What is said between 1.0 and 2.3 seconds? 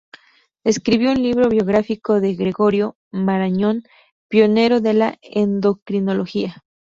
un libro biográfico